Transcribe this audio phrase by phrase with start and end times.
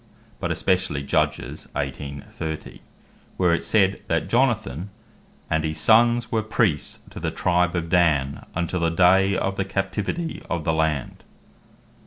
[0.39, 1.39] but especially Judg.
[1.75, 2.21] 18.
[2.31, 2.81] 30.
[3.37, 4.89] where it is said, that Jonathan
[5.47, 9.63] "and his sonnes were Priests to the Tribe of Dan, untill the day of the
[9.65, 11.23] captivity of the land."